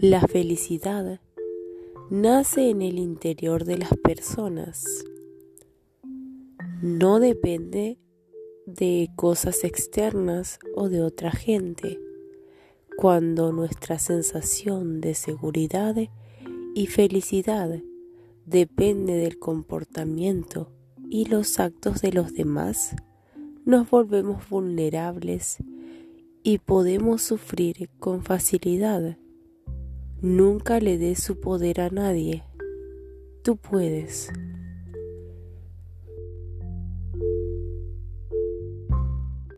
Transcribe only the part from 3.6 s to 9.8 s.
de las personas. No depende de cosas